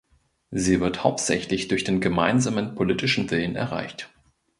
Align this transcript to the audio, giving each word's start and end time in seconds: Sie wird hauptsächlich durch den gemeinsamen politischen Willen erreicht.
Sie 0.49 0.79
wird 0.79 1.03
hauptsächlich 1.03 1.67
durch 1.67 1.83
den 1.83 2.01
gemeinsamen 2.01 2.73
politischen 2.73 3.29
Willen 3.29 3.55
erreicht. 3.55 4.09